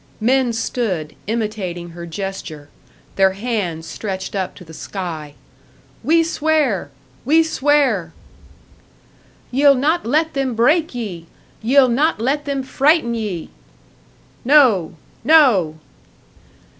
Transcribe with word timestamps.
_"Men 0.19 0.51
stood, 0.51 1.13
imitating 1.27 1.91
her 1.91 2.07
gesture, 2.07 2.69
their 3.17 3.33
hands 3.33 3.85
stretched 3.85 4.33
up 4.35 4.55
to 4.55 4.63
the 4.65 4.73
sky. 4.73 5.35
"We 6.03 6.23
swear! 6.23 6.89
We 7.23 7.43
swear!" 7.43 8.11
"Ye'll 9.51 9.75
not 9.75 10.03
let 10.03 10.33
them 10.33 10.55
break 10.55 10.95
ye! 10.95 11.27
Ye'll 11.61 11.87
not 11.87 12.19
let 12.19 12.45
them 12.45 12.63
frighten 12.63 13.13
ye!" 13.13 13.51
"No! 14.43 14.95
No!" 15.23 15.77